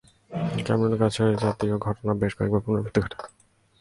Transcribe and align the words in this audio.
ক্যামেরুনের 0.65 0.99
কাছে 0.99 1.21
এজাতীয় 1.33 1.75
ঘটনার 1.77 2.19
বেশ 2.21 2.31
কয়েকবার 2.37 2.63
পুনরাবৃত্তি 2.65 2.99
ঘটে। 3.01 3.17